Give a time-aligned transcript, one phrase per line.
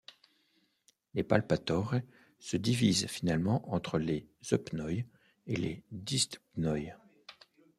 [1.13, 1.97] Les Palpatores
[2.39, 5.03] se divisent finalement entre les Eupnoi
[5.45, 6.95] et les Dyspnoi.